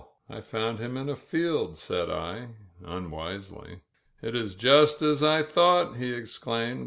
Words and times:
*' 0.15 0.29
"I 0.31 0.41
found 0.41 0.79
him 0.79 0.97
in 0.97 1.09
a 1.09 1.15
field,'' 1.15 1.77
said 1.77 2.09
I 2.09 2.55
unwisely. 2.83 3.81
"It 4.23 4.35
is 4.35 4.55
just 4.55 5.03
as 5.03 5.21
I 5.21 5.43
thought," 5.43 5.97
he 5.97 6.11
exclaimed. 6.11 6.79